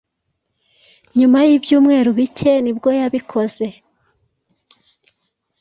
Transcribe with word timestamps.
nyuma 1.17 1.37
y’ibyumweru 1.47 2.09
bike 2.19 2.51
nibwo 2.63 2.89
yabikoze 2.99 3.67